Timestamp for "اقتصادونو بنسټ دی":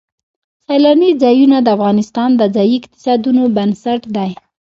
2.79-4.31